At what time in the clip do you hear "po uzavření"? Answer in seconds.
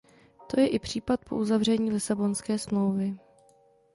1.25-1.91